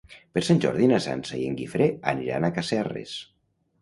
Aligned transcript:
Per 0.37 0.41
Sant 0.45 0.61
Jordi 0.63 0.87
na 0.93 0.99
Sança 1.07 1.37
i 1.39 1.43
en 1.49 1.59
Guifré 1.61 1.91
aniran 2.15 2.49
a 2.49 2.51
Casserres. 2.57 3.15